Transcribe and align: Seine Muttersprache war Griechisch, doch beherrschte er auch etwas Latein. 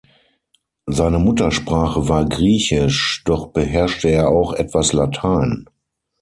Seine 0.87 1.19
Muttersprache 1.19 2.09
war 2.09 2.25
Griechisch, 2.25 3.21
doch 3.23 3.49
beherrschte 3.51 4.09
er 4.09 4.29
auch 4.29 4.53
etwas 4.53 4.93
Latein. 4.93 5.67